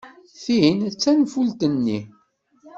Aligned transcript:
Tin 0.43 0.77
d 0.91 0.93
tanfult-nni. 1.01 1.99